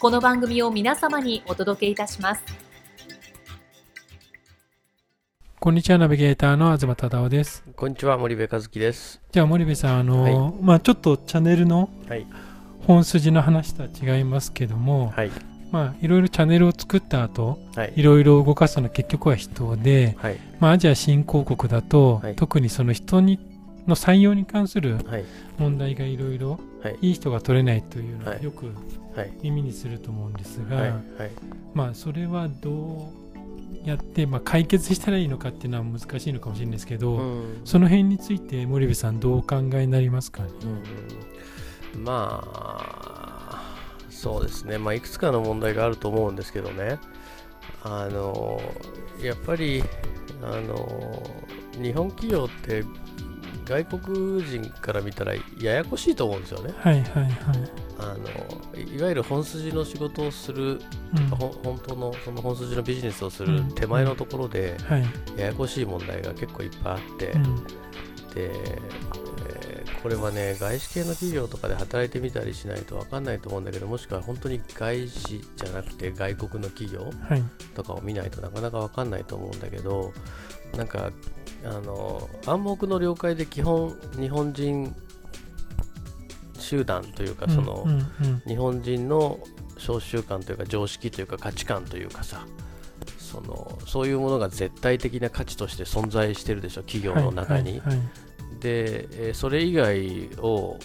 [0.00, 2.42] この番組を皆様にお届けいたします。
[5.58, 7.64] こんにちは、ナビゲーターの東忠夫です。
[7.74, 9.20] こんにちは、森部和樹です。
[9.32, 11.90] じゃあ、森部さん、あの、はい、まあ、ちょっとチャンネルの
[12.86, 15.32] 本筋の話とは違いますけども、はい、
[15.72, 23.40] まあ、いろいろチャンネルを作った後、はい、いろいろ動かすのは結局は人で、はい、まあ、アジア新興国だと、はい、特にその人に
[23.88, 24.98] の採用に関する
[25.58, 26.60] 問題がいろいろ
[27.00, 27.10] い。
[27.10, 28.72] い人が取れないというのはよく
[29.42, 31.00] 耳にすると思うんですが、
[31.74, 33.12] まあそれはど
[33.84, 40.42] うやって、まあ、解決したらいいのかっていうのは難しいのかもしれないですけど、うん、その辺について森部さんどうお考えになりますか？
[40.42, 40.48] ね、
[41.94, 43.76] うん、まあ
[44.10, 46.98] そうですね、まあ、いくつかの問題があると思うんですけどね。
[47.82, 48.60] あの
[49.22, 49.82] やっぱり
[50.42, 51.22] あの
[51.80, 52.84] 日本企業って
[53.68, 56.72] 外国人から見たらややこしいと思うんですよね。
[56.78, 57.34] はいはいはい。
[57.98, 60.80] あのいわゆる本筋の仕事をする、
[61.16, 65.04] うん、本当のその本筋のビジネスをする手前のところで、うんはい、
[65.36, 67.56] ややこしい問題が結構いっぱいあって、うん、
[68.34, 68.50] で、
[69.50, 77.10] えー、これはね外資系の企業とかで働いてみたりしないと分かんないと思うんだけどもしくは本当に外資じゃなくて外国の企業
[77.74, 80.12] とかを見ないとなかなか分かんないと思うんだけど
[80.76, 81.10] なんか
[81.64, 84.94] あの暗黙の了解で基本日本人
[86.58, 87.98] 集団というかその、うんうん。
[87.98, 89.38] うん、日本人の
[89.78, 92.44] 召集観というか常識というか価値観というかさ
[93.18, 97.72] そのそういうものが絶対的な価値として存在してるでしょ企業の中に。
[97.72, 98.08] はいはいはい、
[98.60, 100.78] でそれ以外を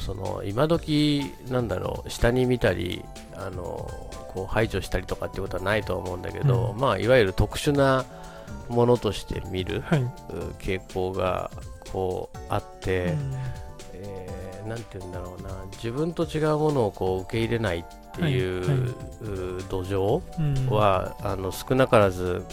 [0.00, 8.04] その今時なんだろう下に見たりあのこう排除したりとかっていうことはないと思うんだけど、うん、まあいわゆる特殊な
[8.68, 10.02] ものとして見る、はい、
[10.58, 11.50] 傾向が
[11.92, 13.34] こうあって、うん。
[13.94, 15.50] えー、なんて言うんだろうな。
[15.72, 17.84] 自分と違うものをこう受け入れないっ
[18.14, 18.74] ていう、はいは
[19.60, 22.44] い、土壌は、うん、あの少なからず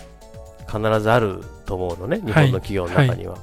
[0.67, 3.37] 必ずあると思うのね日本の企業の中には。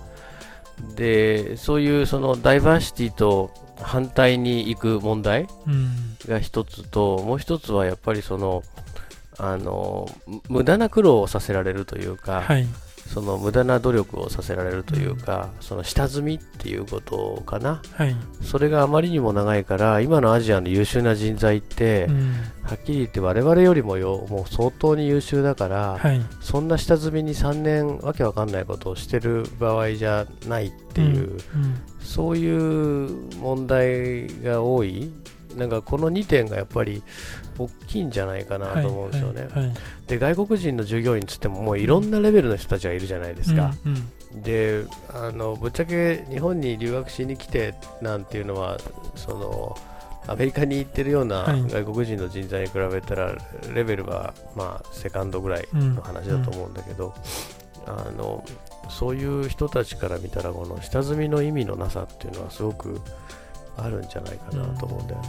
[0.96, 3.50] でそういうそのダイバーシティと
[3.82, 5.46] 反対に行く問題
[6.26, 8.62] が一つと、もう一つはやっぱりその
[9.42, 10.06] あの
[10.48, 12.66] 無駄な苦労をさせられるというか、はい、
[13.12, 31.38] その無駄な努力をさせられるというか、うん、その下積みっていうことかな、はい、それがあまりにも長いから今のアジアの優秀な人材って、うん、はっきり言って我々よりもよもう相当に優秀だから、はい、そんな下積みに3年わけわかんないことをしてる場合じゃないっていう、うん、
[32.00, 35.10] そういう問題が多い
[35.56, 37.02] なんかこの2点がやっぱり
[37.58, 39.42] 大きいんじゃないかなと思うんですよね。
[39.42, 39.66] はいはい。
[39.66, 43.74] はい、で外国人の従業員つってももういろんなレベルの人たちがいるじゃないですか。
[43.84, 48.78] うんうん、であのぶっちゃけ日本に留学しに来てなんていうのは
[49.14, 49.76] その
[50.26, 53.34] アメリカに行ってるような外国人の人材に比べたら、
[53.74, 57.14] レベルはまあセカンドぐらいの話だと思うんだけど、
[57.86, 58.44] うんうん、あの
[58.90, 63.00] そういう人たちから見たらこの下積みの意味のなさっていうのはすごく
[63.82, 65.28] あるんじゃないかなと思うんだよね。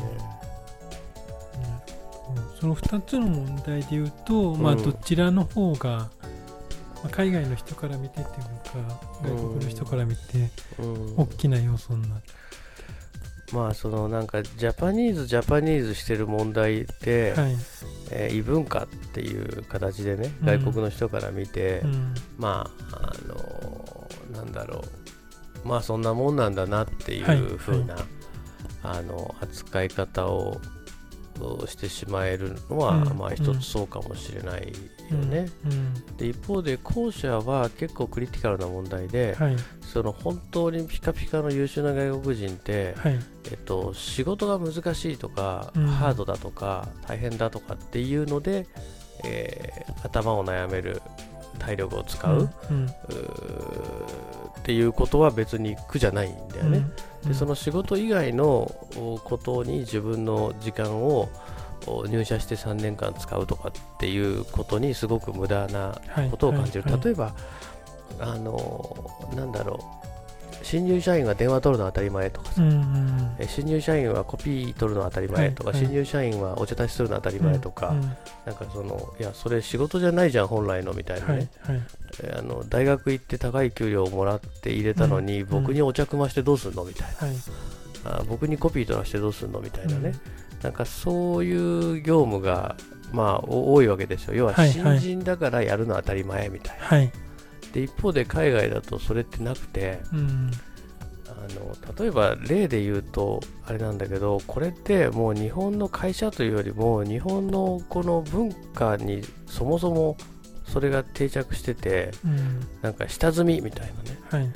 [2.36, 6.10] うん、その2つの問題で言うと、まあ、どちらの方が、ま
[7.06, 10.50] あ、海外の人から見てっていうか外国の人から見て
[11.18, 12.42] 大きな要素になって。
[13.54, 17.56] まあそのなんかジャパニーズジャパニーズしてる問題って、はい、
[18.10, 24.84] えー、異文化っていう形でね、外国の人から見て、うん、まああのー、なんだろ
[25.66, 25.68] う。
[25.68, 28.02] まあそんなもんなんだなっていう風な、はい。
[28.04, 28.21] はい
[28.84, 30.60] あの扱い方を
[31.68, 34.74] してしまえるのは、うん、まあ一つそうかもしれない
[35.10, 35.50] よね。
[35.66, 35.72] うん。
[35.72, 43.20] うん、で一方で後者は結構クリティカルな問題で、はい、その本当にピカピカの優秀な外国人って、はい、
[43.52, 48.68] えっと、仕事が難しいとか、ハードだとか大変だとかっていうので、
[49.24, 51.02] えー、頭を悩める
[51.60, 52.50] 体力を使う。
[52.70, 52.92] うん、う
[54.62, 56.86] っていうことは別に苦じゃないんだよね。
[57.24, 58.72] うん、でその仕事以外の
[59.24, 61.30] ことに自分の時間を
[62.08, 66.00] 入社して3年間使うとかっていうことにすごく無駄な
[66.30, 66.84] ことを感じる。
[66.84, 67.34] はいはいはい、例えば
[68.20, 68.96] あの
[69.36, 70.01] なんだろう
[70.64, 78.12] 新入社員が電話取るのは当たり前とかさ、うんうん、新入社員はコピー取るのは当たり前とか、はい新入社員はお茶出しするのは当たり前とか、うんうん、な
[78.52, 87.08] んかそのいやそれ仕事じゃないじゃん本来のみたいなね、はいはい、あの大学行って高い給料をもらって入れたのに、うん、僕にお茶組ましてどうすんのみたい
[88.04, 90.14] な、あ僕にコピー取らしてどうすんのみたいなね、
[90.62, 91.54] なんかそうい
[91.98, 92.76] う業務が
[93.12, 94.36] まあ多いわけですよ。
[94.36, 96.86] 要は新人だからやるのは当たり前みたいな。
[96.86, 97.12] はい
[97.74, 100.52] で一方で海外だとそれってなくて、うん、
[101.28, 110.18] あの例えば例で言うとあれなんだけどこれってもう日本の会社というよりも日本のこの文化にそもそも
[110.68, 114.50] それが定着してて、うん、なんか下積みみたいなね、はい、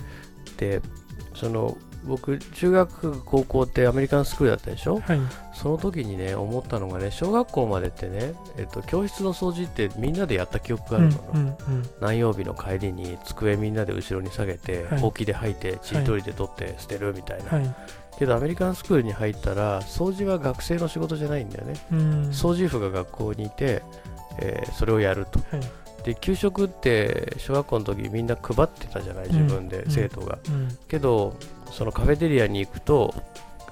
[0.57, 0.81] で
[1.33, 5.19] その僕中学高校ってアメリカンスクールだったでしょ、はい、
[5.53, 11.55] その時にね思ったのがね小学校までってね、えっと、教室の掃除ってみんなでやった記憶があるの、うんうんうん、
[11.99, 17.75] 何曜日の帰りに机みんなで後ろに下げて、はい、ほうきで吐いてちりとりで取って捨てるみたいな、はい、
[18.19, 21.73] けどアメリカンスクールに入ったら掃除は学生の仕事じゃないんだよね、
[22.31, 23.81] 掃除婦が学校にいて、
[24.39, 25.39] えー、それをやると。
[26.03, 29.27] で給食って小学校の時みんな配ってたじゃない？
[29.27, 30.37] 自分で、生徒が、
[30.87, 31.35] けど
[31.71, 33.13] そのカフェテリアに行くと、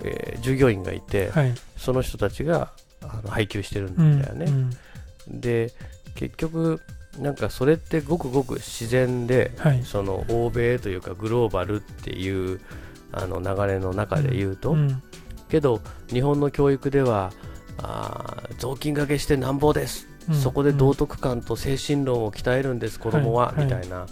[0.03, 4.47] えー、従業員がいて、はい、その人たちがあの配給してるんだよね、
[5.27, 5.71] で
[6.15, 6.81] 結局
[7.19, 12.59] なんかそれってごくごく自然で、はい、その欧米というかグローバルっていう
[13.11, 14.79] あの流れの中で言うと、うん。
[14.79, 15.03] うん、
[15.49, 17.31] けど日本の教育では
[17.77, 24.07] あ雑巾がけしてなんぼです、うん、そこで道徳感と精神論を鍛えるんです子供は、はい、みたいな、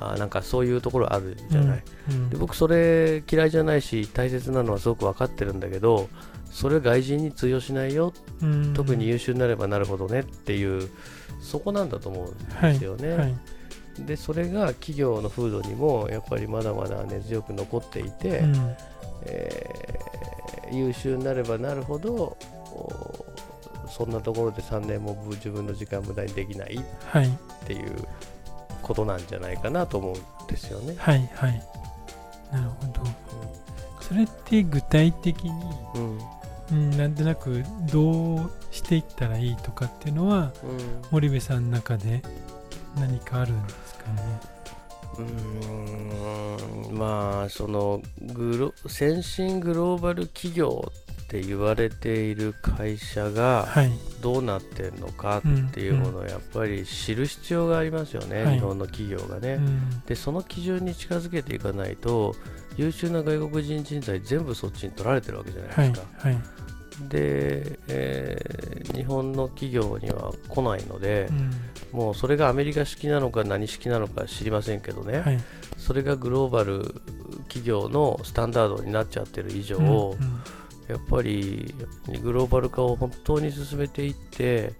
[0.00, 1.82] あなんかそういうところあるじゃない、
[2.30, 6.08] で僕それ嫌いじゃないし大切なのはすごく分かってるんだけど
[6.50, 8.12] それ外人に通用しないよ、
[8.74, 10.88] 特に優秀になればなるほどねっていう
[11.40, 13.36] そこなんだと思うんですよね、はいはい、
[14.00, 18.76] でそれが企業の風土にもやっぱりまだまだ根強く残っていて、うん、
[19.26, 22.36] えー、優秀になればなるほど
[23.90, 26.76] そんなところで3年も自分の時間無駄にできない。
[26.76, 28.06] っていう
[28.90, 30.96] ことなんじゃないかなと思うんですよね。
[30.98, 31.62] はいはい。
[32.50, 33.14] なるほど、うん、
[34.00, 35.52] それって具体的に、
[36.72, 42.20] うん、なんとなくどうしていったらいいとかっていうのは、うん、森部さんの中で
[42.96, 44.40] 何かあるんですかね？
[45.18, 46.98] うん。
[46.98, 48.02] まあその
[48.34, 50.90] グロ先進グローバル企業
[51.30, 53.68] って言われている会社が
[54.20, 62.34] どうなってるのかっていうものをやっぱり知る必要がありますよね、はい、日本の企業がね、うん、でその基準に近づけていかないと
[62.76, 66.34] 優秀な外国人人材全部そっちに取られてるわけじゃないですか、はい。
[66.34, 66.42] はい、
[67.08, 71.28] で、えー、日本の企業には来ないので、
[71.92, 75.44] うん、もうそれがアメリカ式なのか何式なのか知りませんけどね、
[75.76, 76.82] それがグローバル
[77.42, 80.42] 企業のスタンダードになっちゃってる以上、うんうん
[80.90, 81.74] やっぱり
[82.22, 84.72] グローバル化を本当に進めていって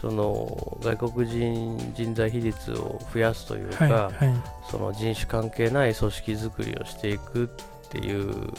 [0.00, 4.34] その外国人人材比率を増やすというか、はいはい、
[4.70, 8.52] その人種関係ない組織づくりをしていくっていう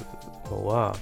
[0.50, 0.96] のは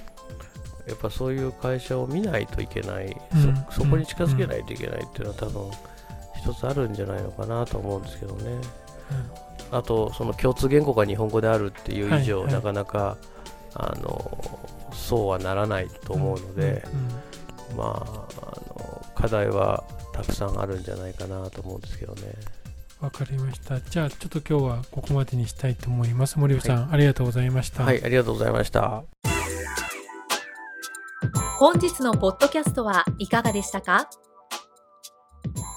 [0.86, 5.70] やっぱそういう会社を見ないといけない、うん、そこに近づけないといけないっていうのは多分
[6.36, 8.50] 一つあるんじゃないのかなと思うんですけどね。
[9.70, 13.16] うん、あとその共通言語が日本語であるっていう以上、はいはい、なかなか
[13.74, 14.40] あの
[14.96, 16.84] そうはならないと思うので、
[17.68, 22.32] うんうん、まああの課題はたくさんあるんじゃないかなと思うんですけどね。
[23.00, 23.78] わかりました。
[23.80, 26.38] じゃあちょっと今日はここまでにしたいと思います。
[26.38, 27.84] 森部さん、はい、ありがとうございました。
[27.84, 29.04] はい、ありがとうございました。
[31.58, 34.08] 本日のポッドキャストはいかがでしたか？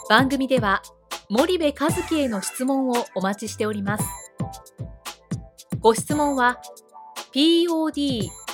[0.09, 0.81] 番組では
[1.29, 4.05] 森部和樹への質問をお待ちしております。
[5.79, 6.59] ご質問は
[7.33, 8.29] podcast